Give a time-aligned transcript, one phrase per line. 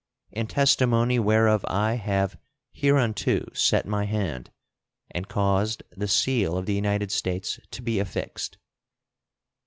[0.31, 2.35] In testimony whereof I have
[2.73, 4.49] hereunto set my hand
[5.11, 8.57] and caused the seal of the United States to be affixed.